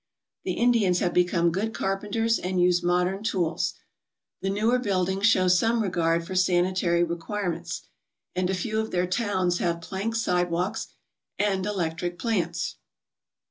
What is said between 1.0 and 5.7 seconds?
become good carpenters and use modern tools. The newer buildings show